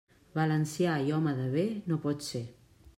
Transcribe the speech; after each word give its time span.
Valencià 0.37 0.95
i 1.11 1.15
home 1.19 1.35
de 1.43 1.47
bé, 1.59 1.67
no 1.93 2.03
pot 2.07 2.31
ser. 2.33 2.47